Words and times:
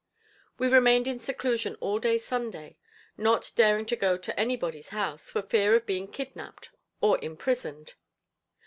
We 0.57 0.67
remained 0.67 1.07
in 1.07 1.19
seclusion 1.19 1.75
all 1.75 1.99
day 1.99 2.17
Sunday, 2.17 2.79
not 3.17 3.51
daring 3.55 3.85
to 3.85 3.95
go 3.95 4.17
to 4.17 4.39
anybody's 4.39 4.89
house 4.89 5.29
for 5.29 5.43
fear 5.43 5.75
of 5.75 5.85
being 5.85 6.07
kidnapped 6.11 6.71
or 7.01 7.19
imprisoned. 7.23 7.93